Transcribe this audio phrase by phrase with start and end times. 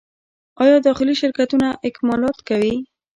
[0.63, 2.75] آیا داخلي شرکتونه اکمالات کوي؟